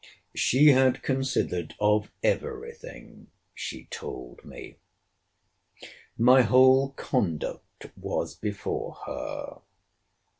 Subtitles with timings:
[0.33, 4.77] She had considered of every thing, she told me.
[6.17, 9.61] My whole conduct was before her.